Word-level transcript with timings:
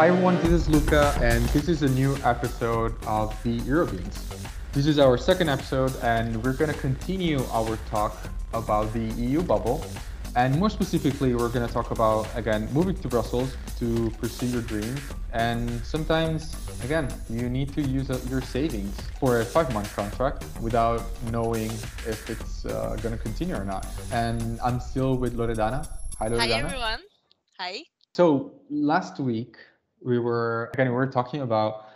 Hi 0.00 0.08
everyone, 0.08 0.36
this 0.36 0.48
is 0.48 0.66
Luca, 0.66 1.14
and 1.20 1.44
this 1.50 1.68
is 1.68 1.82
a 1.82 1.88
new 1.90 2.16
episode 2.24 2.94
of 3.06 3.36
the 3.42 3.60
Eurobeans. 3.60 4.16
This 4.72 4.86
is 4.86 4.98
our 4.98 5.18
second 5.18 5.50
episode, 5.50 5.94
and 6.02 6.42
we're 6.42 6.54
going 6.54 6.72
to 6.72 6.80
continue 6.80 7.44
our 7.52 7.76
talk 7.90 8.16
about 8.54 8.90
the 8.94 9.12
EU 9.20 9.42
bubble. 9.42 9.84
And 10.36 10.58
more 10.58 10.70
specifically, 10.70 11.34
we're 11.34 11.50
going 11.50 11.66
to 11.68 11.74
talk 11.74 11.90
about, 11.90 12.26
again, 12.34 12.66
moving 12.72 12.96
to 12.96 13.08
Brussels 13.08 13.54
to 13.78 14.08
pursue 14.12 14.46
your 14.46 14.62
dreams. 14.62 15.02
And 15.34 15.84
sometimes, 15.84 16.56
again, 16.82 17.12
you 17.28 17.50
need 17.50 17.74
to 17.74 17.82
use 17.82 18.08
uh, 18.08 18.18
your 18.30 18.40
savings 18.40 18.98
for 19.18 19.40
a 19.40 19.44
five 19.44 19.70
month 19.74 19.94
contract 19.94 20.46
without 20.62 21.02
knowing 21.30 21.70
if 22.08 22.30
it's 22.30 22.64
uh, 22.64 22.96
going 23.02 23.14
to 23.14 23.22
continue 23.22 23.54
or 23.54 23.66
not. 23.66 23.86
And 24.12 24.58
I'm 24.60 24.80
still 24.80 25.18
with 25.18 25.36
Loredana. 25.36 25.86
Hi, 26.18 26.30
Loredana. 26.30 26.38
Hi, 26.38 26.48
everyone. 26.52 27.00
Hi. 27.58 27.82
So 28.14 28.54
last 28.70 29.20
week, 29.20 29.56
we 30.02 30.18
were 30.18 30.70
again 30.74 30.88
we 30.88 30.94
were 30.94 31.06
talking 31.06 31.42
about 31.42 31.86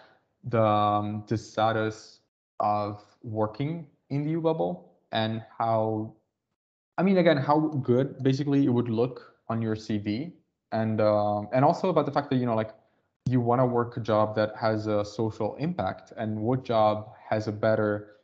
the 0.44 0.62
um, 0.62 1.24
the 1.28 1.36
status 1.36 2.20
of 2.60 3.02
working 3.22 3.86
in 4.10 4.24
the 4.24 4.30
EU 4.30 4.40
bubble 4.40 4.92
and 5.12 5.42
how 5.58 6.14
I 6.98 7.02
mean 7.02 7.18
again 7.18 7.36
how 7.36 7.60
good 7.82 8.22
basically 8.22 8.64
it 8.66 8.70
would 8.70 8.88
look 8.88 9.34
on 9.48 9.62
your 9.62 9.76
CV 9.76 10.32
and 10.72 11.00
um, 11.00 11.48
and 11.52 11.64
also 11.64 11.88
about 11.88 12.06
the 12.06 12.12
fact 12.12 12.30
that 12.30 12.36
you 12.36 12.46
know 12.46 12.54
like 12.54 12.70
you 13.28 13.40
want 13.40 13.60
to 13.60 13.66
work 13.66 13.96
a 13.96 14.00
job 14.00 14.34
that 14.36 14.54
has 14.56 14.86
a 14.86 15.04
social 15.04 15.56
impact. 15.56 16.12
And 16.16 16.40
what 16.40 16.64
job 16.64 17.12
has 17.28 17.48
a 17.48 17.52
better 17.52 18.16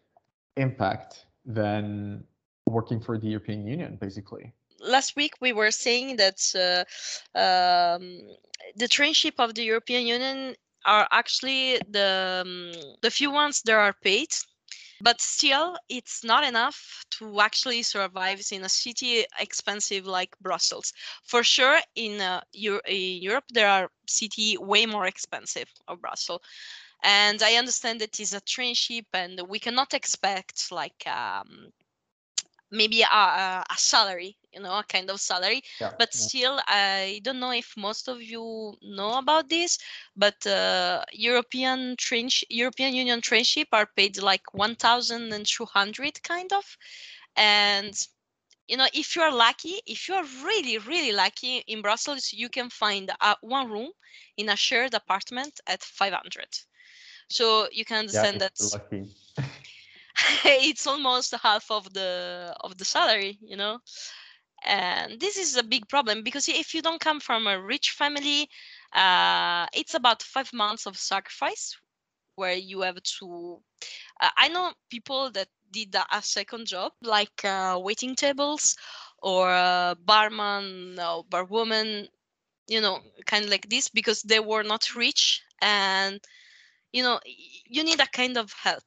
impact 0.57 1.27
than 1.47 2.25
working 2.67 3.01
for 3.01 3.19
the 3.19 3.27
European 3.27 3.67
Union 3.67 3.97
basically 4.01 4.53
last 4.81 5.17
week 5.17 5.35
we 5.41 5.53
were 5.53 5.71
saying 5.71 6.17
that 6.17 6.41
uh, 6.55 7.39
um, 7.39 8.21
the 8.77 8.89
trainship 8.89 9.35
of 9.39 9.55
the 9.55 9.65
European 9.65 10.07
Union 10.07 10.55
are 10.85 11.07
actually 11.11 11.79
the 11.91 12.43
um, 12.45 12.73
the 13.03 13.11
few 13.11 13.31
ones 13.31 13.63
that 13.63 13.75
are 13.75 13.95
paid 14.03 14.29
but 15.01 15.21
still 15.21 15.77
it's 15.89 16.23
not 16.23 16.45
enough 16.45 17.05
to 17.11 17.41
actually 17.41 17.83
survive 17.83 18.41
in 18.53 18.65
a 18.65 18.69
city 18.69 19.25
expensive 19.39 20.07
like 20.07 20.37
brussels. 20.41 20.93
For 21.25 21.43
sure 21.43 21.79
in, 21.95 22.21
uh, 22.21 22.43
in 22.53 22.81
europe 23.23 23.45
there 23.53 23.69
are 23.69 23.91
city 24.07 24.57
way 24.59 24.87
more 24.87 25.07
expensive 25.07 25.69
of 25.89 26.01
brussels. 26.01 26.43
And 27.03 27.43
i 27.43 27.55
understand 27.55 28.01
that 28.01 28.21
it's 28.21 28.35
a 28.35 28.41
trainship 28.41 29.07
and 29.15 29.41
we 29.49 29.59
cannot 29.59 29.95
expect 29.95 30.71
like 30.71 31.07
um, 31.07 31.73
maybe 32.71 33.03
a, 33.03 33.07
a, 33.07 33.65
salary 33.77 34.37
you 34.53 34.61
know 34.61 34.73
a 34.79 34.85
kind 34.89 35.11
of 35.11 35.21
salary 35.21 35.63
yeah, 35.81 35.91
but 35.99 36.13
still 36.13 36.61
i 36.67 37.21
don't 37.25 37.41
know 37.41 37.53
if 37.53 37.75
most 37.77 38.09
of 38.09 38.23
you 38.23 38.73
know 38.83 39.19
about 39.19 39.49
this 39.49 39.79
but 40.17 40.47
uh, 40.47 41.03
european 41.13 41.97
train 41.97 42.29
european 42.49 42.95
union 42.95 43.21
trainship 43.21 43.67
are 43.73 43.89
paid 43.97 44.21
like 44.23 44.43
1200 44.53 46.23
kind 46.23 46.53
of. 46.53 46.65
And 47.37 47.95
you 48.69 48.77
know 48.77 48.87
if 48.95 49.17
you're 49.17 49.33
lucky 49.33 49.81
if 49.87 50.09
you're 50.09 50.25
really 50.45 50.79
really 50.79 51.13
lucky 51.13 51.63
in 51.67 51.83
brussels 51.83 52.33
you 52.33 52.49
can 52.49 52.71
find 52.71 53.11
a, 53.21 53.37
one 53.41 53.69
room 53.69 53.91
in 54.37 54.49
a 54.49 54.57
shared 54.57 54.95
apartment 54.95 55.61
at 55.67 55.83
500 55.83 56.47
so 57.29 57.69
you 57.73 57.85
can 57.85 57.99
understand 57.99 58.41
yeah, 58.41 58.49
that 58.49 58.73
lucky. 58.73 59.09
it's 60.45 60.87
almost 60.87 61.35
half 61.43 61.71
of 61.71 61.93
the 61.93 62.55
of 62.61 62.77
the 62.79 62.85
salary 62.85 63.39
you 63.43 63.57
know? 63.57 63.79
And 64.65 65.21
this 65.21 65.37
is 65.37 65.57
a 65.57 65.63
big 65.63 65.89
problem 65.89 66.23
because 66.23 66.49
if 66.49 66.75
you 66.75 66.83
don't 66.83 67.01
come 67.01 67.21
from 67.21 67.47
a 67.47 67.61
rich 67.61 67.91
family 67.93 68.49
uh, 68.95 69.67
it's 69.75 69.95
about 69.95 70.23
five 70.23 70.53
months 70.53 70.87
of 70.87 70.97
sacrifice 70.97 71.77
where 72.37 72.55
you 72.55 72.81
have 72.83 73.03
to 73.19 73.59
uh, 74.21 74.31
i 74.37 74.49
know 74.49 74.73
people 74.91 75.31
that 75.33 75.49
did 75.73 75.95
a 76.13 76.23
second 76.23 76.67
job 76.67 76.93
like 77.03 77.45
uh, 77.45 77.79
waiting 77.83 78.15
tables 78.15 78.77
or 79.23 79.49
uh, 79.51 79.95
barman 80.05 80.99
or 80.99 81.25
barwoman 81.25 82.07
you 82.69 82.81
know 82.81 82.99
kind 83.27 83.45
of 83.45 83.51
like 83.51 83.69
this 83.69 83.89
because 83.89 84.23
they 84.23 84.41
were 84.41 84.63
not 84.63 84.95
rich 84.97 85.43
and 85.63 86.21
you 86.93 87.03
know 87.03 87.21
you 87.67 87.85
need 87.85 88.01
a 88.01 88.07
kind 88.07 88.37
of 88.39 88.53
help 88.53 88.85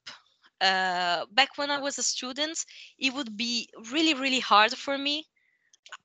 uh, 0.63 1.25
back 1.31 1.57
when 1.57 1.69
I 1.69 1.79
was 1.79 1.97
a 1.97 2.03
student, 2.03 2.57
it 2.97 3.13
would 3.13 3.35
be 3.35 3.67
really, 3.91 4.13
really 4.13 4.39
hard 4.39 4.71
for 4.73 4.97
me. 4.97 5.25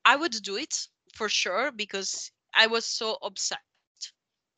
I 0.03 0.17
would 0.17 0.35
do 0.43 0.57
it 0.57 0.75
for 1.15 1.29
sure 1.29 1.71
because 1.71 2.31
I 2.53 2.67
was 2.67 2.85
so 2.85 3.17
obsessed. 3.21 3.63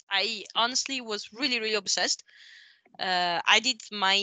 I 0.09 0.44
honestly 0.56 1.01
was 1.01 1.29
really, 1.31 1.59
really 1.59 1.75
obsessed. 1.75 2.23
Uh, 3.00 3.40
I 3.45 3.59
did 3.59 3.79
my 3.91 4.17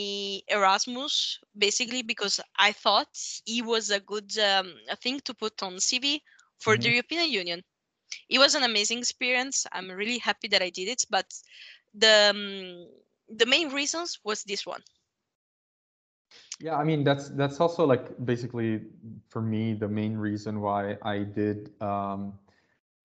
Erasmus 0.49 1.39
basically 1.57 2.03
because 2.03 2.39
I 2.57 2.73
thought 2.73 3.09
it 3.47 3.65
was 3.65 3.89
a 3.89 3.99
good 3.99 4.37
um, 4.37 4.73
thing 5.01 5.21
to 5.21 5.33
put 5.33 5.63
on 5.63 5.77
CV 5.77 6.21
for 6.59 6.73
mm-hmm. 6.73 6.81
the 6.81 6.89
European 6.89 7.31
Union. 7.31 7.63
It 8.29 8.39
was 8.39 8.53
an 8.53 8.63
amazing 8.63 8.99
experience. 8.99 9.65
I'm 9.71 9.89
really 9.89 10.17
happy 10.17 10.49
that 10.49 10.61
I 10.61 10.71
did 10.71 10.89
it, 10.89 11.05
but 11.09 11.25
the 11.93 12.31
um, 12.31 12.87
the 13.37 13.45
main 13.45 13.69
reasons 13.69 14.19
was 14.23 14.43
this 14.43 14.65
one 14.65 14.81
yeah, 16.59 16.75
I 16.75 16.83
mean 16.83 17.03
that's 17.03 17.29
that's 17.29 17.59
also 17.59 17.85
like 17.85 18.13
basically 18.25 18.81
for 19.29 19.41
me 19.41 19.73
the 19.73 19.87
main 19.87 20.17
reason 20.17 20.59
why 20.59 20.97
I 21.03 21.19
did 21.19 21.71
um, 21.81 22.33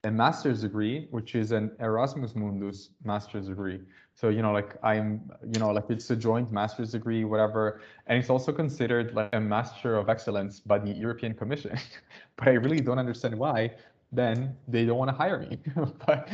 a 0.02 0.10
master's 0.10 0.60
degree, 0.62 1.06
which 1.10 1.34
is 1.34 1.52
an 1.52 1.70
Erasmus 1.80 2.34
Mundus 2.34 2.90
master's 3.04 3.48
degree. 3.48 3.80
So 4.14 4.28
you 4.28 4.42
know, 4.42 4.52
like 4.52 4.76
I'm, 4.82 5.30
you 5.52 5.60
know, 5.60 5.70
like 5.70 5.84
it's 5.88 6.10
a 6.10 6.16
joint 6.16 6.52
master's 6.52 6.92
degree, 6.92 7.24
whatever, 7.24 7.80
and 8.06 8.18
it's 8.18 8.30
also 8.30 8.52
considered 8.52 9.14
like 9.14 9.30
a 9.32 9.40
master 9.40 9.96
of 9.96 10.08
excellence 10.08 10.60
by 10.60 10.78
the 10.78 10.90
European 10.90 11.34
Commission. 11.34 11.78
but 12.36 12.48
I 12.48 12.52
really 12.52 12.80
don't 12.80 12.98
understand 12.98 13.38
why 13.38 13.70
then 14.12 14.56
they 14.68 14.84
don't 14.84 14.98
want 14.98 15.10
to 15.10 15.16
hire 15.16 15.40
me. 15.40 15.58
but 16.06 16.28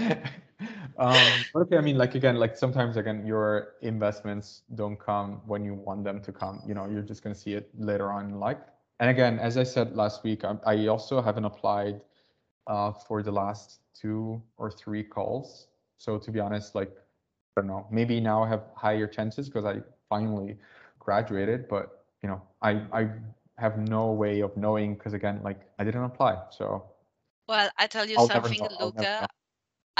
um, 0.99 1.45
okay, 1.55 1.77
I 1.77 1.81
mean, 1.81 1.97
like 1.97 2.15
again, 2.15 2.37
like 2.37 2.57
sometimes 2.57 2.97
again, 2.97 3.27
your 3.27 3.75
investments 3.83 4.63
don't 4.75 4.99
come 4.99 5.41
when 5.47 5.65
you 5.65 5.75
want 5.75 6.05
them 6.05 6.21
to 6.23 6.33
come. 6.33 6.63
You 6.67 6.75
know, 6.75 6.89
you're 6.89 7.03
just 7.03 7.23
going 7.23 7.35
to 7.35 7.41
see 7.41 7.55
it 7.55 7.71
later 7.79 8.11
on 8.11 8.27
in 8.27 8.39
life. 8.39 8.59
And 9.01 9.11
again, 9.11 9.39
as 9.39 9.57
I 9.57 9.63
said 9.63 9.97
last 9.97 10.23
week, 10.25 10.45
I, 10.45 10.57
I 10.67 10.87
also 10.87 11.23
haven't 11.23 11.45
applied 11.45 12.03
uh, 12.67 12.93
for 12.93 13.23
the 13.23 13.33
last 13.33 13.81
two 13.95 14.43
or 14.59 14.71
three 14.71 15.03
calls. 15.03 15.69
So 15.99 16.19
to 16.19 16.31
be 16.31 16.41
honest, 16.41 16.75
like 16.75 16.91
I 17.57 17.61
don't 17.61 17.69
know, 17.69 17.87
maybe 17.91 18.21
now 18.21 18.43
I 18.43 18.49
have 18.49 18.65
higher 18.75 19.07
chances 19.07 19.49
because 19.49 19.65
I 19.65 19.83
finally 20.09 20.57
graduated. 20.99 21.69
But 21.69 22.05
you 22.23 22.29
know, 22.29 22.43
I 22.63 22.83
I 22.93 23.09
have 23.59 23.79
no 23.79 24.13
way 24.13 24.41
of 24.41 24.57
knowing 24.57 24.95
because 24.95 25.13
again, 25.15 25.41
like 25.43 25.61
I 25.79 25.85
didn't 25.85 26.05
apply. 26.05 26.39
So 26.51 26.85
well, 27.49 27.71
I 27.79 27.87
tell 27.87 28.07
you 28.07 28.17
I'll 28.17 28.29
something. 28.29 28.61
Luca. 28.81 29.29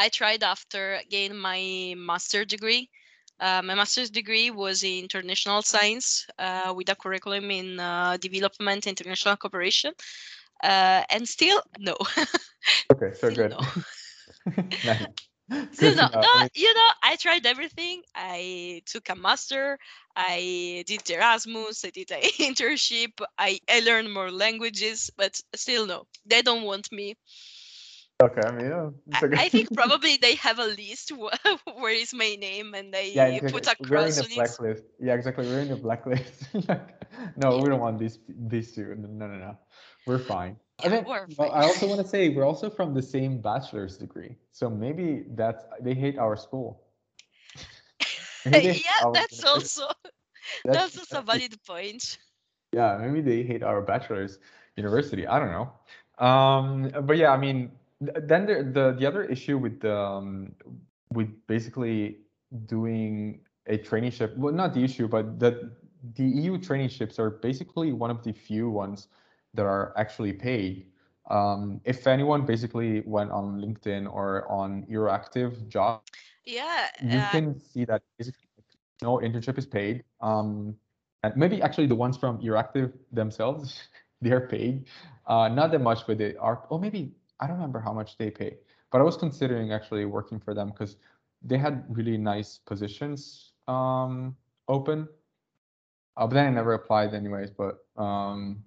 I 0.01 0.09
tried 0.09 0.43
after 0.43 0.99
getting 1.11 1.37
my 1.37 1.95
master's 1.95 2.47
degree. 2.47 2.89
Uh, 3.39 3.61
my 3.63 3.75
master's 3.75 4.09
degree 4.09 4.51
was 4.51 4.83
in 4.83 5.03
international 5.03 5.61
science 5.61 6.27
uh, 6.39 6.73
with 6.75 6.89
a 6.89 6.95
curriculum 6.95 7.51
in 7.51 7.79
uh, 7.79 8.17
development 8.17 8.87
international 8.87 9.37
cooperation. 9.37 9.93
Uh, 10.65 11.03
and 11.11 11.29
still, 11.29 11.61
no. 11.79 11.97
okay, 12.93 13.13
so 13.13 13.31
good. 13.31 13.51
No. 13.51 13.61
nice. 14.85 15.07
Still 15.73 15.97
no, 15.97 16.09
no, 16.15 16.49
you 16.55 16.73
know, 16.73 16.91
I 17.03 17.17
tried 17.17 17.45
everything. 17.45 18.03
I 18.15 18.83
took 18.87 19.09
a 19.09 19.17
master. 19.17 19.79
I 20.15 20.85
did 20.87 21.11
Erasmus. 21.11 21.85
I 21.85 21.91
did 21.91 22.13
an 22.13 22.23
internship. 22.39 23.21
I, 23.37 23.59
I 23.69 23.81
learned 23.81 24.15
more 24.15 24.31
languages, 24.31 25.11
but 25.17 25.41
still 25.57 25.87
no, 25.87 26.07
they 26.25 26.43
don't 26.43 26.63
want 26.63 26.93
me. 26.93 27.17
Okay, 28.21 28.43
I 28.45 28.51
mean, 28.51 28.71
okay. 29.23 29.37
I, 29.37 29.45
I, 29.45 29.49
think 29.49 29.73
probably 29.75 30.19
they 30.19 30.35
have 30.35 30.59
a 30.59 30.67
list 30.67 31.11
where 31.81 31.95
is 31.95 32.13
my 32.13 32.37
name 32.39 32.75
and 32.75 32.93
they 32.93 33.13
yeah, 33.15 33.27
exactly. 33.27 33.53
put 33.53 33.67
a 33.67 33.77
cross 33.77 33.91
We're 33.91 34.25
in 34.25 34.29
the 34.29 34.35
blacklist. 34.35 34.85
Yeah, 35.01 35.15
exactly. 35.15 35.47
We're 35.47 35.61
in 35.61 35.69
the 35.69 35.77
blacklist. 35.77 36.55
no, 37.37 37.59
we 37.59 37.69
don't 37.71 37.81
want 37.81 37.99
these 37.99 38.19
these 38.29 38.73
two. 38.73 38.95
No, 38.95 39.27
no, 39.27 39.37
no. 39.37 39.59
We're 40.07 40.19
fine. 40.19 40.57
Yeah, 40.81 40.87
I, 40.87 40.91
think, 40.91 41.09
we're 41.09 41.29
fine. 41.29 41.51
I 41.51 41.63
also 41.63 41.87
want 41.87 42.03
to 42.03 42.07
say 42.07 42.29
we're 42.29 42.45
also 42.45 42.69
from 42.69 42.93
the 42.93 43.03
same 43.03 43.41
bachelor's 43.41 43.97
degree, 43.97 44.37
so 44.53 44.69
maybe 44.69 45.25
that's 45.31 45.65
they 45.81 45.95
hate 45.95 46.19
our 46.19 46.37
school. 46.37 46.83
yeah, 48.45 48.75
that's 49.15 49.45
also 49.45 49.89
that's, 50.65 50.77
that's 50.77 50.99
also 50.99 51.19
a 51.21 51.23
valid 51.23 51.57
point. 51.67 52.19
Yeah, 52.73 52.99
maybe 53.01 53.23
they 53.23 53.43
hate 53.43 53.63
our 53.63 53.81
bachelor's 53.81 54.39
university. 54.77 55.27
I 55.27 55.39
don't 55.39 55.53
know. 55.53 55.73
Um, 56.25 56.91
but 57.07 57.17
yeah, 57.17 57.33
I 57.33 57.39
mean, 57.39 57.73
then 58.01 58.47
the, 58.47 58.63
the 58.65 58.97
the 58.99 59.07
other 59.07 59.25
issue 59.25 59.59
with 59.59 59.81
the 59.81 59.95
um, 59.97 60.55
with 61.13 61.29
basically 61.47 62.19
doing 62.67 63.41
a 63.67 63.79
traineeship 63.79 64.37
well 64.37 64.53
not 64.53 64.75
the 64.75 64.83
issue 64.83 65.07
but 65.09 65.39
that 65.39 65.55
the 66.17 66.25
eu 66.25 66.59
traineeships 66.59 67.19
are 67.19 67.31
basically 67.31 67.93
one 67.93 68.11
of 68.11 68.23
the 68.23 68.33
few 68.33 68.71
ones 68.71 69.09
that 69.55 69.67
are 69.67 69.93
actually 69.97 70.33
paid 70.33 70.87
Um, 71.31 71.81
if 71.85 72.07
anyone 72.07 72.45
basically 72.45 73.03
went 73.07 73.31
on 73.31 73.63
LinkedIn 73.63 74.13
or 74.13 74.51
on 74.51 74.85
Euractiv 74.91 75.69
job, 75.69 76.03
yeah, 76.45 76.89
you 77.01 77.19
uh, 77.19 77.31
can 77.31 77.61
see 77.61 77.85
that 77.85 78.03
basically 78.19 78.49
no 79.03 79.19
internship 79.19 79.57
is 79.57 79.67
paid. 79.67 80.03
Um, 80.21 80.75
and 81.23 81.37
maybe 81.37 81.63
actually 81.63 81.87
the 81.87 81.95
ones 81.95 82.17
from 82.17 82.39
Euractiv 82.41 82.93
themselves, 83.13 83.79
they 84.21 84.33
are 84.33 84.49
paid. 84.49 84.87
Uh, 85.27 85.49
not 85.49 85.71
that 85.71 85.81
much, 85.81 86.07
but 86.07 86.19
they 86.19 86.35
are. 86.37 86.67
Oh, 86.71 86.79
maybe 86.79 87.15
I 87.41 87.47
don't 87.47 87.57
remember 87.57 87.81
how 87.81 87.93
much 87.93 88.17
they 88.19 88.31
pay. 88.31 88.59
But 88.93 89.01
I 89.01 89.05
was 89.05 89.17
considering 89.17 89.73
actually 89.73 90.05
working 90.05 90.39
for 90.39 90.55
them 90.55 90.69
because 90.71 90.97
they 91.43 91.59
had 91.59 91.85
really 91.89 92.19
nice 92.19 92.59
positions 92.59 93.53
um, 93.67 94.37
open. 94.69 95.09
Uh, 96.17 96.27
but 96.27 96.35
then 96.35 96.47
I 96.47 96.51
never 96.51 96.75
applied 96.75 97.15
anyways. 97.15 97.51
But 97.51 97.79
um, 97.97 98.63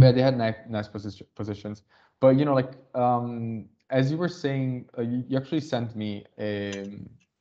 yeah, 0.00 0.12
they 0.12 0.22
had 0.22 0.36
nice 0.36 0.56
nice 0.68 0.88
position, 0.88 1.26
positions. 1.34 1.82
But 2.20 2.36
you 2.36 2.44
know, 2.44 2.54
like 2.54 2.72
um, 2.94 3.66
as 3.90 4.10
you 4.10 4.16
were 4.16 4.28
saying, 4.28 4.88
uh, 4.96 5.02
you, 5.02 5.24
you 5.28 5.36
actually 5.36 5.60
sent 5.60 5.96
me 5.96 6.24
a, 6.38 6.88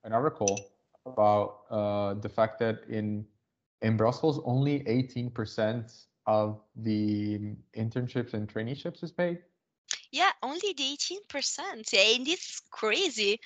an 0.03 0.13
article 0.13 0.71
about 1.05 1.61
uh, 1.69 2.13
the 2.15 2.29
fact 2.29 2.59
that 2.59 2.83
in 2.89 3.25
in 3.81 3.97
Brussels 3.97 4.39
only 4.45 4.79
18% 4.81 6.05
of 6.25 6.61
the 6.77 7.53
internships 7.77 8.33
and 8.33 8.51
traineeships 8.51 9.03
is 9.03 9.11
paid. 9.11 9.39
Yeah, 10.15 10.31
only 10.43 10.73
the 10.77 10.83
18%. 10.93 11.93
And 11.93 12.27
it's 12.27 12.61
crazy. 12.71 13.39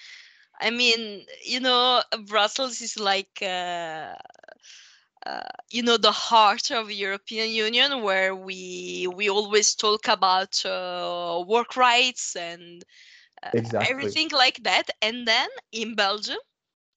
I 0.60 0.72
mean, 0.72 1.26
you 1.46 1.60
know, 1.60 2.02
Brussels 2.28 2.82
is 2.82 3.00
like 3.00 3.40
uh, 3.42 4.16
uh, 5.26 5.42
you 5.70 5.84
know 5.84 5.98
the 5.98 6.12
heart 6.12 6.72
of 6.72 6.92
European 6.92 7.50
Union, 7.50 8.02
where 8.04 8.36
we 8.36 9.08
we 9.16 9.30
always 9.30 9.76
talk 9.76 10.08
about 10.08 10.64
uh, 10.66 11.44
work 11.48 11.76
rights 11.76 12.36
and 12.36 12.84
uh, 13.44 13.52
Exactly. 13.54 13.90
everything 13.90 14.30
like 14.32 14.64
that. 14.64 14.90
And 15.02 15.28
then 15.28 15.50
in 15.72 15.96
Belgium, 15.96 16.38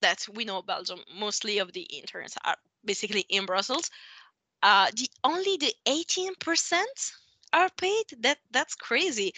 that 0.01 0.27
we 0.33 0.45
know 0.45 0.61
Belgium, 0.61 0.99
mostly 1.13 1.59
of 1.59 1.73
the 1.73 1.81
interns 1.83 2.35
are 2.45 2.57
basically 2.85 3.25
in 3.29 3.45
Brussels. 3.45 3.89
Uh, 4.63 4.89
the 4.95 5.09
only 5.23 5.57
the 5.57 5.73
18% 5.85 7.13
are 7.53 7.69
paid. 7.77 8.05
That 8.19 8.39
that's 8.51 8.75
crazy. 8.75 9.33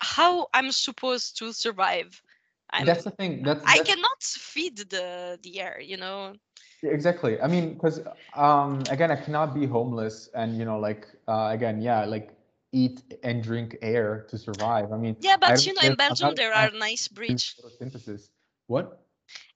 How 0.00 0.48
I'm 0.54 0.72
supposed 0.72 1.38
to 1.38 1.52
survive? 1.52 2.22
I'm 2.70 2.88
That's 2.88 3.04
the 3.04 3.10
thing. 3.10 3.42
That's, 3.44 3.64
I 3.66 3.80
cannot 3.80 4.22
feed 4.22 4.76
the 4.78 5.38
the 5.42 5.60
air, 5.60 5.80
you 5.80 5.96
know. 5.96 6.36
Exactly. 6.82 7.40
I 7.40 7.46
mean, 7.46 7.74
because 7.74 8.00
um, 8.34 8.86
again, 8.88 9.10
I 9.10 9.16
cannot 9.16 9.54
be 9.54 9.66
homeless 9.66 10.28
and 10.34 10.56
you 10.58 10.64
know, 10.64 10.78
like 10.78 11.06
uh, 11.28 11.48
again, 11.52 11.80
yeah, 11.80 12.04
like 12.04 12.34
eat 12.72 13.02
and 13.22 13.42
drink 13.42 13.76
air 13.82 14.26
to 14.28 14.38
survive. 14.38 14.92
I 14.92 14.96
mean, 14.96 15.16
Yeah, 15.18 15.36
but 15.36 15.64
you 15.66 15.72
know, 15.74 15.82
in 15.82 15.96
Belgium 15.96 16.34
not 16.34 16.36
there 16.36 16.52
are 16.54 16.70
nice 16.70 17.08
bridge. 17.08 17.56
photosynthesis. 17.58 18.30
What? 18.66 19.00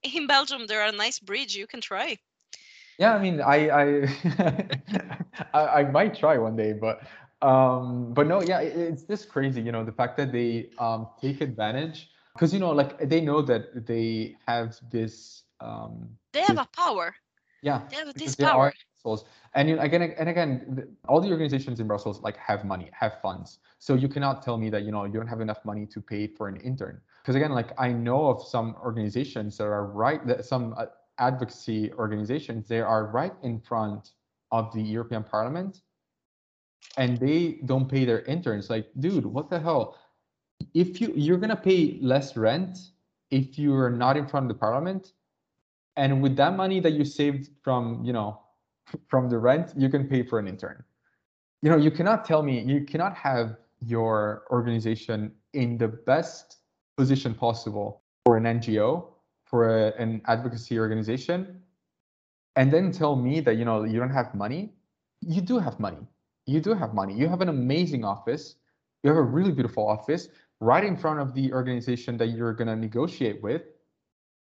In 0.02 0.26
Belgium 0.26 0.66
there 0.66 0.82
are 0.82 0.92
nice 0.92 1.18
bridge. 1.18 1.56
You 1.56 1.66
can 1.66 1.80
try. 1.80 2.18
Yeah, 2.98 3.14
I 3.14 3.18
mean, 3.20 3.40
I 3.40 3.68
I 3.70 3.86
I, 5.54 5.66
I 5.80 5.84
might 5.90 6.14
try 6.14 6.38
one 6.38 6.56
day, 6.56 6.72
but 6.72 7.02
um, 7.44 8.14
but 8.14 8.26
no, 8.26 8.40
yeah, 8.42 8.60
it, 8.60 8.76
it's 8.76 9.02
just 9.02 9.28
crazy, 9.28 9.60
you 9.60 9.72
know, 9.72 9.84
the 9.84 9.92
fact 9.92 10.16
that 10.16 10.32
they 10.32 10.70
um 10.78 11.08
take 11.20 11.40
advantage 11.40 12.10
because 12.34 12.52
you 12.52 12.60
know, 12.60 12.70
like 12.70 13.08
they 13.08 13.20
know 13.20 13.42
that 13.42 13.86
they 13.86 14.36
have 14.46 14.76
this 14.90 15.42
um 15.60 16.08
They 16.32 16.40
have 16.40 16.56
this 16.56 16.66
a 16.66 16.76
power. 16.76 17.14
Yeah, 17.62 17.82
They 17.90 17.96
have 17.96 18.14
this 18.14 18.34
power. 18.34 18.72
Brussels, 19.02 19.26
and 19.54 19.68
you, 19.68 19.76
know, 19.76 19.82
again 19.82 20.02
and 20.02 20.28
again, 20.28 20.96
all 21.08 21.20
the 21.20 21.30
organizations 21.30 21.80
in 21.80 21.86
Brussels 21.86 22.20
like 22.22 22.36
have 22.38 22.64
money, 22.64 22.90
have 22.92 23.20
funds. 23.20 23.58
So 23.78 23.94
you 23.94 24.08
cannot 24.08 24.42
tell 24.42 24.56
me 24.56 24.70
that 24.70 24.82
you 24.84 24.92
know 24.92 25.04
you 25.04 25.12
don't 25.12 25.32
have 25.34 25.42
enough 25.42 25.62
money 25.64 25.86
to 25.86 26.00
pay 26.00 26.26
for 26.26 26.48
an 26.48 26.56
intern. 26.56 27.00
Because 27.22 27.36
again, 27.36 27.52
like 27.52 27.70
I 27.78 27.92
know 27.92 28.26
of 28.26 28.42
some 28.42 28.76
organizations 28.82 29.58
that 29.58 29.64
are 29.64 29.86
right, 29.86 30.26
that 30.26 30.44
some 30.44 30.74
uh, 30.76 30.86
advocacy 31.18 31.92
organizations, 31.92 32.68
they 32.68 32.80
are 32.80 33.06
right 33.06 33.34
in 33.42 33.60
front 33.60 34.12
of 34.50 34.72
the 34.74 34.82
European 34.82 35.22
Parliament, 35.24 35.82
and 36.96 37.18
they 37.18 37.60
don't 37.64 37.88
pay 37.88 38.04
their 38.04 38.22
interns. 38.22 38.70
Like, 38.70 38.88
dude, 39.00 39.26
what 39.26 39.50
the 39.50 39.58
hell? 39.58 39.98
If 40.74 41.00
you 41.00 41.12
you're 41.14 41.38
gonna 41.38 41.56
pay 41.56 41.98
less 42.00 42.36
rent 42.36 42.78
if 43.30 43.58
you 43.58 43.74
are 43.74 43.90
not 43.90 44.16
in 44.16 44.26
front 44.26 44.44
of 44.44 44.48
the 44.48 44.58
Parliament, 44.58 45.12
and 45.96 46.22
with 46.22 46.36
that 46.36 46.56
money 46.56 46.80
that 46.80 46.92
you 46.92 47.04
saved 47.04 47.50
from 47.62 48.04
you 48.04 48.12
know 48.12 48.40
from 49.08 49.28
the 49.28 49.38
rent 49.38 49.72
you 49.76 49.88
can 49.88 50.08
pay 50.08 50.22
for 50.22 50.38
an 50.38 50.48
intern 50.48 50.82
you 51.62 51.70
know 51.70 51.76
you 51.76 51.90
cannot 51.90 52.24
tell 52.24 52.42
me 52.42 52.60
you 52.60 52.84
cannot 52.84 53.14
have 53.14 53.56
your 53.80 54.44
organization 54.50 55.32
in 55.52 55.78
the 55.78 55.88
best 55.88 56.58
position 56.96 57.34
possible 57.34 58.02
for 58.24 58.36
an 58.36 58.44
ngo 58.44 59.08
for 59.44 59.68
a, 59.68 59.92
an 60.00 60.20
advocacy 60.26 60.78
organization 60.78 61.60
and 62.56 62.72
then 62.72 62.90
tell 62.90 63.16
me 63.16 63.40
that 63.40 63.56
you 63.56 63.64
know 63.64 63.84
you 63.84 63.98
don't 63.98 64.16
have 64.20 64.34
money 64.34 64.72
you 65.20 65.40
do 65.40 65.58
have 65.58 65.78
money 65.80 66.06
you 66.46 66.60
do 66.60 66.74
have 66.74 66.94
money. 66.94 67.14
You 67.14 67.28
have 67.28 67.40
an 67.40 67.48
amazing 67.48 68.04
office. 68.04 68.56
You 69.02 69.10
have 69.10 69.16
a 69.18 69.22
really 69.22 69.52
beautiful 69.52 69.86
office 69.86 70.28
right 70.60 70.84
in 70.84 70.96
front 70.96 71.20
of 71.20 71.34
the 71.34 71.52
organization 71.52 72.16
that 72.18 72.28
you're 72.28 72.54
going 72.54 72.68
to 72.68 72.76
negotiate 72.76 73.42
with. 73.42 73.62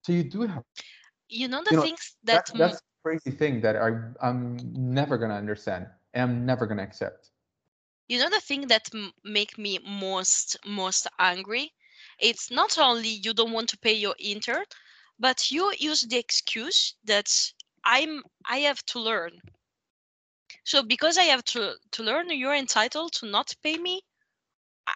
So 0.02 0.12
you 0.12 0.24
do 0.24 0.42
have 0.42 0.64
You 1.28 1.48
know 1.48 1.62
the 1.62 1.72
You 1.72 1.76
know, 1.76 1.88
things 1.88 2.16
that 2.24 2.42
that's 2.42 2.54
m- 2.54 2.70
that's 2.70 2.78
a 2.78 2.82
crazy 3.02 3.30
thing 3.30 3.60
that 3.62 3.76
I 3.76 3.90
I'm 4.26 4.56
never 4.74 5.18
gonna 5.18 5.34
understand 5.34 5.86
and 6.14 6.22
I'm 6.22 6.46
never 6.46 6.66
gonna 6.66 6.82
accept. 6.82 7.30
you 8.08 8.18
know 8.18 8.28
the 8.28 8.40
thing 8.40 8.66
that 8.68 8.88
m- 8.94 9.12
make 9.24 9.58
me 9.58 9.78
most 9.78 10.56
most 10.66 11.06
angry? 11.18 11.72
It's 12.18 12.50
not 12.50 12.78
only 12.78 13.08
you 13.08 13.32
don't 13.32 13.52
want 13.52 13.68
to 13.70 13.78
pay 13.78 13.92
your 13.94 14.14
intern 14.18 14.64
but 15.18 15.50
you 15.50 15.72
use 15.78 16.02
the 16.02 16.16
excuse 16.18 16.94
that 17.04 17.52
i'm 17.84 18.22
i 18.46 18.58
have 18.58 18.84
to 18.86 18.98
learn 19.00 19.40
so 20.68 20.82
because 20.82 21.16
i 21.18 21.24
have 21.34 21.44
to 21.44 21.74
to 21.92 22.02
learn 22.02 22.30
you're 22.30 22.54
entitled 22.54 23.12
to 23.12 23.26
not 23.26 23.54
pay 23.62 23.78
me. 23.78 24.02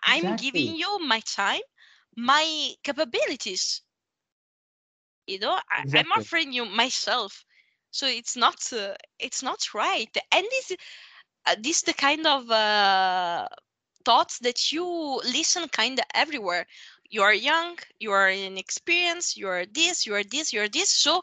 I'm 0.05 0.37
giving 0.37 0.77
you 0.77 0.99
my 1.01 1.21
time 1.21 1.61
my 2.17 2.75
capabilities. 2.83 3.83
You 5.27 5.39
know 5.41 5.53
I, 5.71 5.85
i'm 5.95 6.13
offering 6.13 6.53
you 6.53 6.65
myself. 6.67 7.45
So 7.91 8.07
it's 8.07 8.37
not 8.37 8.73
uh, 8.73 8.95
it's 9.19 9.43
not 9.43 9.75
right. 9.75 10.15
And 10.33 10.45
this 10.51 10.73
uh, 11.47 11.57
this 11.61 11.83
the 11.83 11.95
kind 11.95 12.27
of 12.27 12.51
uh, 12.51 13.49
thoughts 14.05 14.39
that 14.41 14.73
you 14.73 14.85
listen 15.25 15.69
kind 15.69 15.99
of 15.99 16.07
everywhere. 16.15 16.67
You 17.11 17.23
are 17.23 17.35
young 17.35 17.79
you 17.99 18.13
are 18.13 18.29
inexperienced 18.31 19.37
you 19.37 19.49
are 19.49 19.65
this 19.67 20.07
you 20.07 20.15
are 20.15 20.25
this 20.25 20.53
you 20.53 20.61
are 20.63 20.69
this. 20.69 20.91
So 20.91 21.23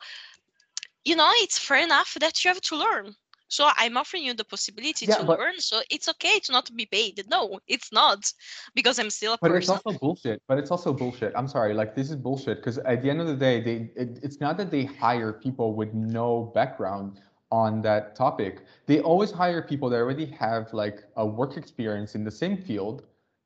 you 1.05 1.15
know 1.15 1.31
it's 1.35 1.57
fair 1.59 1.83
enough 1.83 2.15
that 2.19 2.43
you 2.43 2.49
have 2.49 2.61
to 2.61 2.75
learn 2.77 3.15
so 3.49 3.69
i'm 3.75 3.97
offering 3.97 4.23
you 4.23 4.33
the 4.33 4.45
possibility 4.45 5.05
Yeah, 5.05 5.15
to 5.15 5.25
but 5.25 5.39
learn 5.39 5.59
so 5.59 5.81
it's 5.89 6.07
okay 6.07 6.39
to 6.39 6.51
not 6.51 6.73
be 6.75 6.85
paid 6.85 7.23
no 7.29 7.59
it's 7.67 7.91
not 7.91 8.31
because 8.73 8.97
i'm 8.99 9.09
still 9.09 9.33
a 9.33 9.37
but 9.41 9.51
it's 9.51 9.69
also 9.69 9.91
bullshit. 9.91 10.41
But 10.47 10.57
it's 10.57 10.71
also 10.71 10.93
bullshit. 10.93 11.33
I'm 11.35 11.47
sorry, 11.47 11.73
like 11.73 11.95
this 11.95 12.09
is 12.09 12.15
bullshit 12.15 12.57
because 12.57 12.77
at 12.79 13.01
the 13.01 13.09
end 13.09 13.21
of 13.21 13.27
the 13.27 13.35
day, 13.35 13.61
they 13.61 13.91
it, 13.95 14.19
it's 14.21 14.39
not 14.39 14.57
that 14.57 14.71
they 14.71 14.85
hire 14.85 15.33
people 15.33 15.73
with 15.73 15.93
no 15.93 16.51
background 16.55 17.19
on 17.51 17.81
that 17.81 18.15
topic. 18.15 18.63
They 18.85 18.99
always 18.99 19.31
hire 19.31 19.61
people 19.61 19.89
that 19.89 19.97
already 19.97 20.25
have 20.27 20.71
like 20.73 21.03
a 21.15 21.25
work 21.25 21.57
experience 21.57 22.15
in 22.15 22.23
the 22.23 22.31
same 22.31 22.57
field. 22.57 23.03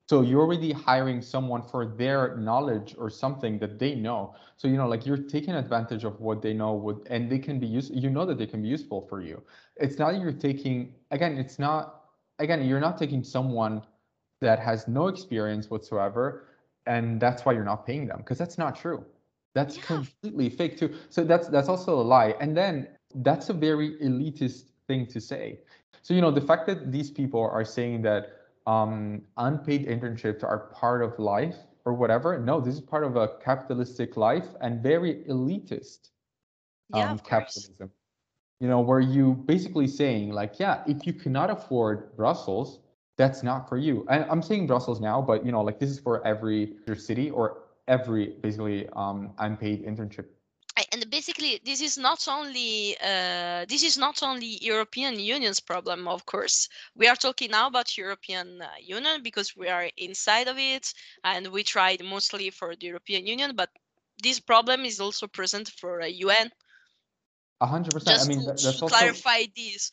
So 0.09 0.21
you're 0.21 0.41
already 0.41 0.71
hiring 0.71 1.21
someone 1.21 1.61
for 1.63 1.85
their 1.85 2.35
knowledge 2.37 2.95
or 2.97 3.09
something 3.09 3.59
that 3.59 3.79
they 3.79 3.95
know. 3.95 4.35
So 4.57 4.67
you 4.67 4.77
know, 4.77 4.87
like 4.87 5.05
you're 5.05 5.17
taking 5.17 5.55
advantage 5.55 6.03
of 6.03 6.19
what 6.21 6.41
they 6.41 6.53
know 6.53 6.73
would, 6.73 7.07
and 7.09 7.29
they 7.29 7.39
can 7.39 7.59
be 7.59 7.67
used. 7.67 7.93
You 7.95 8.09
know 8.09 8.25
that 8.25 8.37
they 8.37 8.47
can 8.47 8.61
be 8.61 8.67
useful 8.69 9.01
for 9.07 9.21
you. 9.21 9.41
It's 9.77 9.97
not 9.99 10.19
you're 10.19 10.31
taking 10.33 10.93
again. 11.11 11.37
It's 11.37 11.59
not 11.59 12.05
again. 12.39 12.63
You're 12.65 12.79
not 12.81 12.97
taking 12.97 13.23
someone 13.23 13.81
that 14.41 14.59
has 14.59 14.87
no 14.87 15.07
experience 15.07 15.69
whatsoever 15.69 16.43
and 16.85 17.19
that's 17.19 17.45
why 17.45 17.53
you're 17.53 17.63
not 17.63 17.85
paying 17.85 18.07
them 18.07 18.17
because 18.19 18.37
that's 18.37 18.57
not 18.57 18.75
true 18.75 19.03
that's 19.53 19.77
Yeah. 19.77 19.83
completely 19.83 20.49
fake 20.49 20.77
too 20.77 20.93
so 21.09 21.23
that's 21.23 21.47
that's 21.47 21.69
also 21.69 21.99
a 21.99 22.03
lie 22.03 22.35
and 22.39 22.55
then 22.55 22.87
that's 23.15 23.49
a 23.49 23.53
very 23.53 23.91
elitist 24.01 24.71
thing 24.87 25.05
to 25.07 25.19
say 25.21 25.59
so 26.01 26.13
you 26.13 26.21
know 26.21 26.31
the 26.31 26.41
fact 26.41 26.65
that 26.67 26.91
these 26.91 27.09
people 27.09 27.41
are 27.41 27.63
saying 27.65 28.01
that 28.01 28.42
um, 28.65 29.21
unpaid 29.37 29.87
internships 29.87 30.43
are 30.43 30.69
part 30.73 31.01
of 31.01 31.17
life 31.19 31.57
or 31.85 31.93
whatever. 31.93 32.37
No 32.39 32.59
this 32.61 32.75
is 32.75 32.81
part 32.81 33.03
of 33.03 33.15
a 33.15 33.27
capitalistic 33.43 34.17
life 34.17 34.47
and 34.61 34.81
very 34.81 35.23
elitist 35.29 36.09
yeah 36.89 37.11
um, 37.11 37.19
capitalism. 37.19 37.91
You 38.59 38.67
know 38.67 38.79
where 38.79 38.99
you 38.99 39.33
basically 39.45 39.87
saying 39.87 40.31
like 40.31 40.59
yeah 40.59 40.83
if 40.87 41.05
you 41.05 41.13
cannot 41.13 41.49
afford 41.49 42.15
brussels 42.15 42.79
that's 43.17 43.43
not 43.43 43.69
for 43.69 43.77
you. 43.77 44.05
And 44.09 44.25
i'm 44.29 44.41
saying 44.41 44.67
brussels 44.67 44.99
now 44.99 45.21
but 45.21 45.45
you 45.45 45.51
know 45.51 45.61
like 45.61 45.79
this 45.79 45.89
is 45.89 45.99
for 45.99 46.25
every 46.25 46.75
city 46.95 47.29
or 47.29 47.63
every 47.87 48.35
basically 48.41 48.87
um 48.95 49.31
unpaid 49.39 49.85
internship 49.85 50.25
I, 50.25 50.42
and 50.93 51.09
basically 51.09 51.59
this 51.65 51.81
is 51.81 51.97
not 51.97 52.27
only 52.27 52.95
uh, 53.03 53.65
this 53.67 53.83
is 53.83 53.97
not 53.97 54.21
only 54.21 54.57
european 54.61 55.19
union's 55.19 55.59
problem 55.59 56.07
of 56.07 56.25
course 56.25 56.69
we 56.95 57.07
are 57.07 57.15
talking 57.15 57.51
now 57.51 57.67
about 57.67 57.97
european 57.97 58.61
uh, 58.61 58.67
union 58.79 59.21
because 59.23 59.55
we 59.57 59.67
are 59.67 59.89
inside 59.97 60.47
of 60.47 60.57
it 60.57 60.93
and 61.23 61.47
we 61.47 61.63
tried 61.63 62.03
mostly 62.03 62.49
for 62.49 62.75
the 62.75 62.85
european 62.87 63.25
union 63.25 63.55
but 63.55 63.69
this 64.21 64.39
problem 64.39 64.85
is 64.85 64.99
also 64.99 65.27
present 65.27 65.67
for 65.79 66.01
uh, 66.01 66.07
un 66.07 66.49
A 67.61 67.67
hundred 67.67 67.93
percent. 67.93 68.21
I 68.21 68.27
mean, 68.27 68.41
to, 68.45 68.53
to 68.55 68.67
also 68.67 68.87
clarify 68.87 69.45
this 69.55 69.91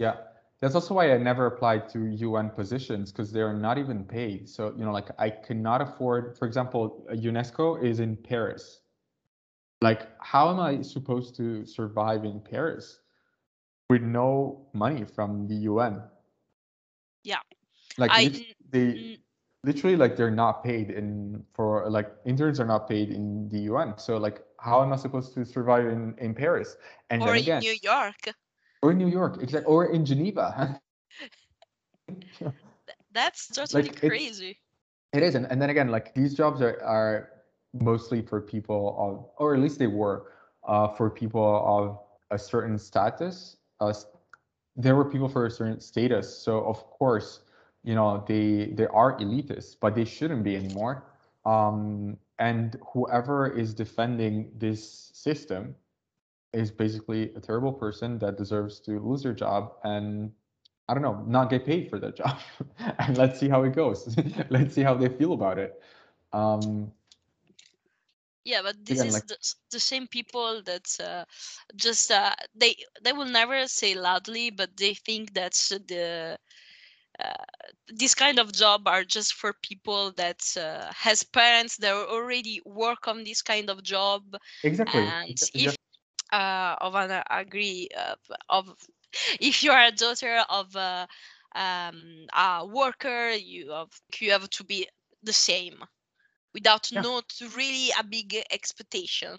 yeah. 0.00 0.14
That's 0.60 0.74
also 0.74 0.94
why 0.94 1.12
I 1.12 1.16
never 1.16 1.46
applied 1.46 1.88
to 1.90 1.98
UN 2.06 2.50
positions 2.50 3.12
because 3.12 3.32
they're 3.32 3.54
not 3.54 3.78
even 3.78 4.04
paid. 4.04 4.48
So 4.48 4.74
you 4.76 4.84
know, 4.84 4.92
like 4.92 5.08
I 5.18 5.30
cannot 5.30 5.80
afford. 5.80 6.36
For 6.38 6.46
example, 6.46 7.06
UNESCO 7.12 7.82
is 7.82 8.00
in 8.00 8.16
Paris. 8.16 8.79
Like, 9.80 10.08
how 10.20 10.50
am 10.50 10.60
I 10.60 10.82
supposed 10.82 11.36
to 11.36 11.64
survive 11.66 12.24
in 12.24 12.40
Paris 12.40 13.00
with 13.88 14.02
no 14.02 14.66
money 14.72 15.04
from 15.04 15.46
the 15.48 15.54
UN? 15.70 16.02
Yeah. 17.24 17.40
Like 17.98 18.16
I 18.16 18.22
lit- 18.22 18.42
they 18.70 19.00
mm, 19.00 19.18
literally 19.64 19.96
like 19.96 20.16
they're 20.16 20.30
not 20.30 20.64
paid 20.64 20.90
in 20.90 21.44
for 21.54 21.88
like 21.90 22.10
interns 22.24 22.60
are 22.60 22.66
not 22.66 22.88
paid 22.88 23.10
in 23.10 23.48
the 23.48 23.60
UN. 23.70 23.98
So 23.98 24.16
like 24.18 24.42
how 24.58 24.82
am 24.82 24.92
I 24.92 24.96
supposed 24.96 25.34
to 25.34 25.44
survive 25.44 25.86
in 25.86 26.14
in 26.18 26.34
Paris? 26.34 26.76
And 27.10 27.26
or 27.26 27.34
in 27.36 27.42
again, 27.42 27.60
new 27.60 27.74
york 27.82 28.34
or 28.82 28.92
in 28.92 28.98
New 28.98 29.08
York, 29.08 29.42
exactly, 29.42 29.70
or 29.72 29.86
in 29.92 30.04
Geneva. 30.04 30.80
that's 33.12 33.48
totally 33.48 33.88
Like, 33.88 34.00
crazy 34.04 34.58
It 35.12 35.22
is, 35.22 35.34
and, 35.34 35.46
and 35.46 35.60
then 35.60 35.70
again, 35.70 35.88
like 35.88 36.14
these 36.14 36.34
jobs 36.34 36.60
are, 36.62 36.82
are 36.82 37.30
mostly 37.72 38.22
for 38.22 38.40
people 38.40 38.96
of, 38.98 39.30
or 39.36 39.54
at 39.54 39.60
least 39.60 39.78
they 39.78 39.86
were, 39.86 40.32
uh, 40.64 40.88
for 40.88 41.10
people 41.10 41.62
of 41.66 41.98
a 42.30 42.38
certain 42.38 42.78
status. 42.78 43.56
Uh, 43.80 43.92
there 44.76 44.96
were 44.96 45.04
people 45.04 45.28
for 45.28 45.46
a 45.46 45.50
certain 45.50 45.80
status, 45.80 46.36
so 46.36 46.60
of 46.64 46.82
course, 46.90 47.40
you 47.82 47.94
know, 47.94 48.24
they 48.28 48.72
they 48.74 48.86
are 48.88 49.18
elitists, 49.18 49.74
but 49.78 49.94
they 49.94 50.04
shouldn't 50.04 50.44
be 50.44 50.54
anymore. 50.56 51.04
Um, 51.46 52.18
and 52.38 52.76
whoever 52.92 53.48
is 53.48 53.74
defending 53.74 54.50
this 54.56 55.10
system 55.14 55.74
is 56.52 56.70
basically 56.70 57.32
a 57.34 57.40
terrible 57.40 57.72
person 57.72 58.18
that 58.18 58.36
deserves 58.36 58.80
to 58.80 58.98
lose 58.98 59.22
their 59.22 59.32
job 59.32 59.72
and 59.84 60.32
I 60.88 60.94
don't 60.94 61.02
know, 61.02 61.22
not 61.28 61.50
get 61.50 61.64
paid 61.64 61.88
for 61.88 62.00
their 62.00 62.10
job. 62.10 62.38
and 62.98 63.16
let's 63.16 63.38
see 63.38 63.48
how 63.48 63.62
it 63.62 63.74
goes. 63.74 64.16
let's 64.50 64.74
see 64.74 64.82
how 64.82 64.94
they 64.94 65.08
feel 65.08 65.34
about 65.34 65.56
it. 65.56 65.80
Um, 66.32 66.90
yeah 68.44 68.60
but 68.62 68.76
this 68.84 69.02
Again, 69.02 69.04
is 69.04 69.22
like- 69.22 69.24
the, 69.24 69.36
the 69.70 69.80
same 69.80 70.06
people 70.06 70.62
that 70.64 70.86
uh, 71.02 71.24
just 71.76 72.10
uh, 72.10 72.32
they 72.54 72.74
they 73.02 73.12
will 73.12 73.26
never 73.26 73.66
say 73.66 73.94
loudly 73.94 74.50
but 74.50 74.76
they 74.76 74.94
think 74.94 75.34
that 75.34 75.52
the 75.88 76.36
uh, 77.22 77.44
this 77.88 78.14
kind 78.14 78.38
of 78.38 78.52
job 78.52 78.86
are 78.86 79.04
just 79.04 79.34
for 79.34 79.52
people 79.62 80.12
that 80.16 80.40
uh, 80.58 80.90
has 80.94 81.22
parents 81.22 81.76
that 81.78 81.92
already 81.94 82.60
work 82.64 83.06
on 83.08 83.24
this 83.24 83.42
kind 83.42 83.70
of 83.70 83.82
job 83.82 84.22
exactly. 84.62 84.92
and 84.92 85.38
exa- 85.52 85.52
if 85.54 85.76
uh, 86.32 86.76
of 86.80 86.94
an 86.94 87.22
agree 87.30 87.88
uh, 87.96 88.14
of 88.48 88.74
if 89.40 89.62
you 89.62 89.70
are 89.70 89.86
a 89.86 89.92
daughter 89.92 90.42
of 90.48 90.74
a, 90.76 91.06
um, 91.54 92.26
a 92.34 92.66
worker 92.66 93.30
you 93.30 93.70
have 93.70 93.88
you 94.20 94.30
have 94.32 94.48
to 94.50 94.64
be 94.64 94.86
the 95.22 95.32
same 95.32 95.82
without 96.54 96.90
Yeah. 96.92 97.04
not 97.06 97.24
really 97.56 97.90
a 97.98 98.04
big 98.04 98.34
expectation 98.50 99.38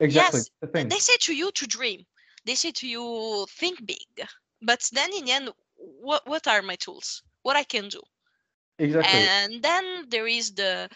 exactly. 0.00 0.06
yes, 0.06 0.50
the 0.60 0.68
they 0.82 0.98
say 0.98 1.16
to 1.20 1.34
you 1.34 1.50
to 1.52 1.66
dream 1.66 2.06
they 2.44 2.54
say 2.54 2.70
to 2.72 2.86
you 2.88 3.46
think 3.48 3.84
big 3.86 4.26
but 4.62 4.88
then 4.92 5.10
in 5.12 5.24
the 5.24 5.32
end 5.32 5.50
what 5.76 6.26
what 6.26 6.46
are 6.46 6.62
my 6.62 6.76
tools 6.76 7.22
what 7.42 7.56
i 7.56 7.62
can 7.64 7.88
do 7.88 8.02
Exactly. 8.78 9.30
and 9.30 9.62
then 9.62 10.06
there 10.08 10.26
is 10.26 10.54
the 10.54 10.88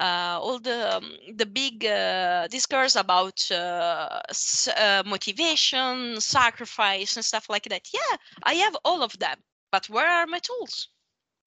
uh, 0.00 0.38
all 0.40 0.58
the 0.58 0.96
um, 0.96 1.12
the 1.34 1.46
big 1.46 1.84
uh, 1.84 2.46
discourse 2.48 2.94
about 2.96 3.50
uh, 3.50 4.20
s- 4.28 4.68
uh, 4.68 5.02
motivation, 5.06 6.20
sacrifice, 6.20 7.16
and 7.16 7.24
stuff 7.24 7.48
like 7.48 7.64
that. 7.64 7.88
Yeah, 7.92 8.16
I 8.42 8.54
have 8.54 8.76
all 8.84 9.02
of 9.02 9.18
them, 9.18 9.38
but 9.70 9.88
where 9.88 10.06
are 10.08 10.26
my 10.26 10.38
tools? 10.38 10.88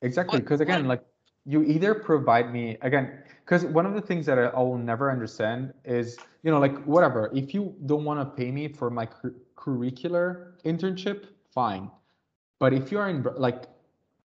Exactly, 0.02 0.40
because 0.42 0.60
again, 0.62 0.86
what- 0.86 0.88
like 0.88 1.04
you 1.46 1.64
either 1.64 1.94
provide 1.96 2.52
me 2.52 2.78
again, 2.82 3.24
because 3.50 3.66
one 3.66 3.88
of 3.88 3.96
the 3.96 4.02
things 4.02 4.28
that 4.28 4.38
I, 4.38 4.60
will 4.60 4.78
never 4.78 5.12
understand 5.12 5.74
is, 5.84 6.20
you 6.44 6.52
know, 6.52 6.60
like 6.60 6.78
whatever. 6.84 7.32
If 7.34 7.52
you 7.52 7.76
don't 7.88 8.06
want 8.06 8.20
to 8.20 8.26
pay 8.26 8.52
me 8.52 8.68
for 8.68 8.92
my 8.92 9.08
cur- 9.08 9.34
curricular 9.58 10.54
internship, 10.66 11.26
fine. 11.52 11.90
But 12.60 12.74
if 12.74 12.92
you 12.92 13.00
are 13.00 13.10
in 13.10 13.26
like, 13.38 13.64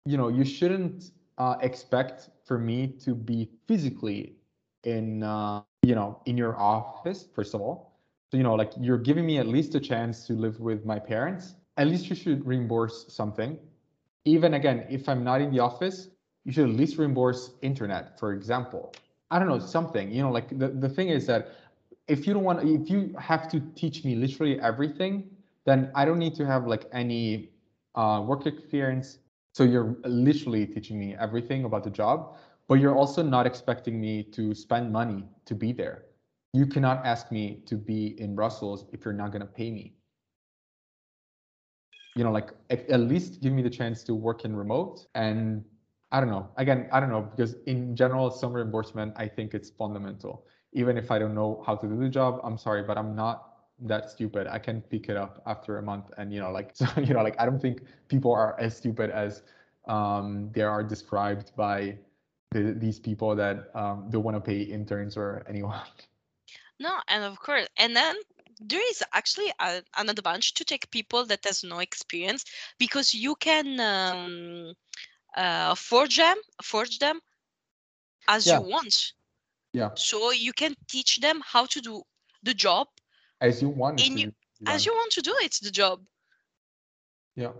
you 0.05 0.17
know, 0.17 0.27
you 0.27 0.45
shouldn't 0.45 1.11
uh, 1.39 1.55
expect 1.61 2.29
for 2.45 2.59
me 2.59 2.87
to 3.05 3.15
be 3.15 3.49
physically 3.67 4.35
in, 4.83 5.23
uh, 5.23 5.63
you 5.81 5.95
know, 5.95 6.21
in 6.27 6.37
your 6.37 6.55
office. 6.59 7.27
First 7.33 7.55
of 7.55 7.61
all, 7.61 7.99
so 8.31 8.37
you 8.37 8.43
know, 8.43 8.53
like 8.53 8.71
you're 8.79 8.99
giving 8.99 9.25
me 9.25 9.39
at 9.39 9.47
least 9.47 9.73
a 9.73 9.79
chance 9.79 10.27
to 10.27 10.33
live 10.33 10.59
with 10.59 10.85
my 10.85 10.99
parents. 10.99 11.55
At 11.77 11.87
least 11.87 12.09
you 12.09 12.15
should 12.15 12.45
reimburse 12.45 13.05
something 13.09 13.57
even 14.25 14.55
again, 14.55 14.85
if 14.89 15.07
I'm 15.07 15.23
not 15.23 15.41
in 15.41 15.51
the 15.51 15.59
office, 15.59 16.09
you 16.43 16.51
should 16.51 16.69
at 16.69 16.75
least 16.75 16.97
reimburse 16.97 17.51
internet, 17.61 18.19
for 18.19 18.33
example. 18.33 18.93
I 19.29 19.39
don't 19.39 19.47
know, 19.47 19.59
something, 19.59 20.11
you 20.11 20.21
know, 20.21 20.31
like 20.31 20.57
the, 20.57 20.69
the 20.69 20.89
thing 20.89 21.09
is 21.09 21.25
that 21.27 21.51
if 22.07 22.25
you 22.25 22.33
don't 22.33 22.43
want, 22.43 22.63
if 22.63 22.89
you 22.89 23.13
have 23.19 23.49
to 23.51 23.59
teach 23.75 24.05
me 24.05 24.15
literally 24.15 24.59
everything, 24.61 25.29
then 25.65 25.91
I 25.93 26.05
don't 26.05 26.19
need 26.19 26.35
to 26.35 26.45
have 26.45 26.65
like 26.65 26.85
any 26.93 27.49
uh, 27.95 28.23
work 28.25 28.45
experience. 28.45 29.19
So 29.53 29.63
you're 29.63 29.97
literally 30.05 30.65
teaching 30.65 30.97
me 30.97 31.15
everything 31.19 31.65
about 31.65 31.83
the 31.83 31.89
job, 31.89 32.37
but 32.67 32.75
you're 32.75 32.95
also 32.95 33.21
not 33.21 33.45
expecting 33.45 33.99
me 33.99 34.23
to 34.23 34.53
spend 34.53 34.91
money 34.93 35.25
to 35.45 35.55
be 35.55 35.73
there. 35.73 36.05
You 36.53 36.65
cannot 36.65 37.05
ask 37.05 37.31
me 37.31 37.61
to 37.65 37.75
be 37.75 38.19
in 38.21 38.35
Brussels 38.35 38.85
if 38.93 39.03
you're 39.03 39.13
not 39.13 39.31
going 39.31 39.41
to 39.41 39.47
pay 39.47 39.71
me 39.71 39.97
you 42.17 42.23
know, 42.23 42.31
like 42.31 42.49
at, 42.71 42.89
at 42.89 43.01
least 43.01 43.41
give 43.41 43.53
me 43.53 43.61
the 43.61 43.69
chance 43.69 44.03
to 44.03 44.15
work 44.15 44.43
in 44.43 44.55
remote. 44.55 45.05
And 45.13 45.63
I 46.11 46.19
don't 46.19 46.29
know, 46.29 46.49
again, 46.57 46.87
I 46.91 46.99
don't 46.99 47.09
know, 47.09 47.21
because 47.21 47.55
in 47.65 47.95
general, 47.95 48.31
some 48.31 48.53
reimbursement, 48.53 49.13
I 49.17 49.27
think 49.27 49.53
it's 49.53 49.69
fundamental. 49.69 50.45
Even 50.73 50.97
if 50.97 51.11
I 51.11 51.19
don't 51.19 51.35
know 51.35 51.63
how 51.65 51.75
to 51.75 51.87
do 51.87 51.97
the 51.97 52.09
job, 52.09 52.39
I'm 52.43 52.57
sorry, 52.57 52.83
but 52.83 52.97
I'm 52.97 53.15
not 53.15 53.57
that 53.79 54.09
stupid. 54.09 54.47
I 54.47 54.59
can 54.59 54.81
pick 54.81 55.09
it 55.09 55.17
up 55.17 55.41
after 55.45 55.77
a 55.77 55.81
month. 55.81 56.05
And, 56.17 56.33
you 56.33 56.39
know, 56.39 56.51
like, 56.51 56.71
so, 56.73 56.87
you 56.97 57.13
know, 57.13 57.23
like, 57.23 57.35
I 57.39 57.45
don't 57.45 57.61
think 57.61 57.81
people 58.07 58.31
are 58.31 58.57
as 58.59 58.77
stupid 58.77 59.09
as 59.09 59.43
um, 59.87 60.49
they 60.53 60.61
are 60.61 60.83
described 60.83 61.51
by 61.55 61.97
the, 62.51 62.73
these 62.77 62.99
people 62.99 63.35
that 63.35 63.69
um, 63.75 64.07
don't 64.09 64.23
want 64.23 64.35
to 64.35 64.41
pay 64.41 64.61
interns 64.61 65.17
or 65.17 65.43
anyone. 65.47 65.79
No, 66.79 66.99
and 67.07 67.23
of 67.23 67.39
course, 67.39 67.67
and 67.77 67.95
then 67.95 68.15
there 68.61 68.87
is 68.91 69.03
actually 69.11 69.51
a, 69.59 69.81
an 69.97 70.09
advantage 70.09 70.53
to 70.53 70.63
take 70.63 70.91
people 70.91 71.25
that 71.25 71.43
has 71.43 71.63
no 71.63 71.79
experience 71.79 72.45
because 72.77 73.15
you 73.15 73.33
can 73.35 73.79
um, 73.79 74.75
uh, 75.35 75.75
forge 75.75 76.17
them, 76.17 76.37
forge 76.61 76.99
them 76.99 77.21
as 78.27 78.47
Yeah. 78.47 78.59
you 78.59 78.61
want. 78.61 79.13
Yeah. 79.73 79.91
So 79.95 80.31
you 80.31 80.53
can 80.53 80.75
teach 80.87 81.17
them 81.19 81.41
how 81.45 81.65
to 81.65 81.81
do 81.81 82.03
the 82.43 82.53
job 82.53 82.87
As 83.41 83.61
you 83.61 83.69
want 83.69 83.99
In 83.99 84.13
to. 84.13 84.19
you- 84.19 84.33
run. 84.61 84.75
as 84.75 84.85
you 84.85 84.93
want 84.93 85.11
to 85.13 85.21
do 85.21 85.35
it. 85.41 85.53
The 85.61 85.71
job. 85.71 86.05
Yeah. 87.35 87.51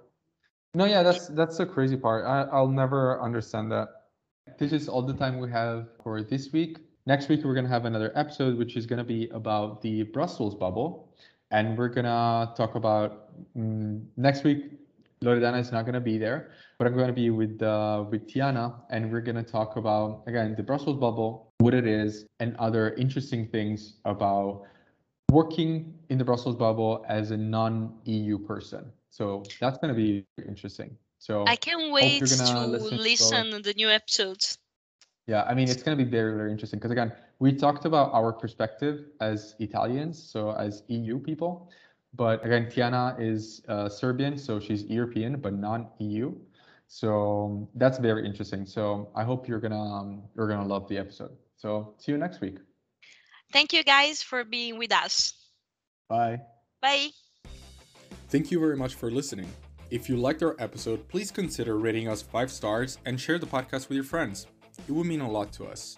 No, 0.74 0.86
yeah, 0.86 1.04
that's 1.04 1.28
that's 1.30 1.58
the 1.58 1.66
crazy 1.66 1.98
part. 1.98 2.26
I, 2.26 2.44
I'll 2.52 2.68
never 2.70 3.22
understand 3.22 3.72
that. 3.72 3.90
This 4.58 4.72
is 4.72 4.88
all 4.90 5.02
the 5.02 5.14
time 5.14 5.40
we 5.40 5.50
have 5.52 5.88
for 6.04 6.22
this 6.22 6.52
week. 6.52 6.80
Next 7.06 7.30
week 7.30 7.44
we're 7.44 7.54
gonna 7.56 7.68
have 7.70 7.86
another 7.86 8.12
episode, 8.16 8.58
which 8.58 8.76
is 8.78 8.86
gonna 8.86 9.04
be 9.04 9.28
about 9.30 9.82
the 9.82 10.04
Brussels 10.04 10.56
bubble, 10.56 11.14
and 11.52 11.78
we're 11.78 11.90
gonna 11.90 12.54
talk 12.56 12.76
about 12.76 13.34
mm, 13.56 14.06
next 14.18 14.44
week. 14.44 14.77
Loredana 15.24 15.60
is 15.60 15.72
not 15.72 15.86
gonna 15.86 16.00
be 16.00 16.18
there, 16.18 16.52
but 16.78 16.88
I'm 16.88 16.96
gonna 16.96 17.14
be 17.14 17.30
with 17.30 17.62
uh, 17.62 18.06
with 18.10 18.28
Tiana, 18.28 18.76
and 18.90 19.12
we're 19.12 19.22
gonna 19.22 19.44
talk 19.44 19.78
about 19.78 20.24
again 20.28 20.56
the 20.56 20.64
Brussels 20.64 20.98
bubble, 20.98 21.52
what 21.60 21.74
it 21.74 21.88
is, 21.88 22.26
and 22.40 22.56
other 22.58 22.94
interesting 22.96 23.48
things 23.48 23.96
about 24.06 24.64
working 25.32 25.94
in 26.10 26.18
the 26.18 26.24
Brussels 26.24 26.56
bubble 26.56 27.06
as 27.08 27.32
a 27.32 27.38
non-EU 27.38 28.38
person. 28.40 28.92
So 29.10 29.44
that's 29.60 29.78
going 29.78 29.94
to 29.94 29.98
be 29.98 30.26
interesting. 30.48 30.96
So 31.20 31.46
I 31.48 31.56
can't 31.56 31.92
wait 31.92 32.20
to 32.20 32.24
listen 32.24 32.46
to 32.46 32.96
listen 32.96 33.52
to 33.52 33.60
the 33.60 33.74
new 33.74 33.90
episodes. 33.90 34.60
yeah, 35.26 35.44
I 35.44 35.54
mean, 35.54 35.70
it's 35.70 35.84
going 35.84 35.98
to 35.98 36.04
be 36.04 36.10
very, 36.10 36.36
very 36.36 36.52
interesting 36.52 36.80
because 36.80 36.92
again, 36.92 37.12
we 37.40 37.52
talked 37.54 37.86
about 37.86 38.14
our 38.14 38.32
perspective 38.32 39.06
as 39.20 39.56
Italians, 39.60 40.22
so 40.22 40.52
as 40.52 40.84
EU 40.88 41.20
people. 41.20 41.70
But 42.14 42.44
again, 42.46 42.66
Tiana 42.66 43.20
is 43.20 43.62
uh, 43.68 43.90
Serbian, 43.90 44.38
so 44.38 44.60
she's 44.60 44.84
European 44.86 45.40
but 45.40 45.54
non-EU. 45.54 46.34
So 46.88 47.70
that's 47.76 47.98
very 47.98 48.26
interesting. 48.26 48.66
So 48.66 49.10
I 49.16 49.24
hope 49.24 49.48
you're 49.48 49.60
gonna 49.60 49.82
um, 49.82 50.24
you're 50.36 50.48
gonna 50.48 50.68
love 50.68 50.88
the 50.88 50.98
episode. 50.98 51.32
So 51.58 51.94
see 51.98 52.12
you 52.14 52.18
next 52.18 52.42
week. 52.42 52.58
Thank 53.52 53.74
you 53.74 53.84
guys 53.84 54.22
for 54.22 54.44
being 54.44 54.78
with 54.78 54.94
us. 54.94 55.34
Bye. 56.10 56.42
Bye. 56.82 57.10
Thank 58.30 58.52
you 58.52 58.60
very 58.60 58.78
much 58.78 58.96
for 58.96 59.12
listening. 59.12 59.50
If 59.90 60.10
you 60.10 60.18
liked 60.18 60.44
our 60.44 60.56
episode, 60.60 61.08
please 61.08 61.32
consider 61.32 61.78
rating 61.78 62.10
us 62.10 62.22
five 62.22 62.52
stars 62.52 62.98
and 63.06 63.20
share 63.20 63.40
the 63.40 63.46
podcast 63.46 63.88
with 63.88 63.96
your 63.96 64.04
friends. 64.04 64.48
It 64.88 64.92
would 64.92 65.08
mean 65.08 65.22
a 65.22 65.30
lot 65.30 65.54
to 65.54 65.66
us. 65.66 65.98